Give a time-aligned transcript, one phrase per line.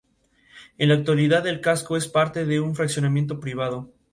[0.79, 0.97] La sede
[1.41, 3.85] del condado es Panhandle, al igual que su mayor ciudad.